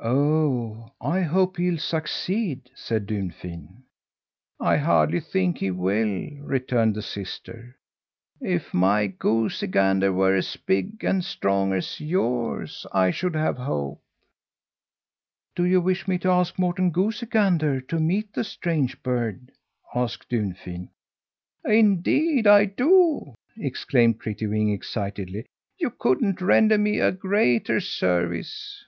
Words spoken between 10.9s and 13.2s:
and strong as yours, I